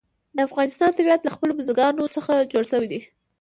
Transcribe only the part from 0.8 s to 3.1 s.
طبیعت له خپلو بزګانو څخه جوړ شوی دی.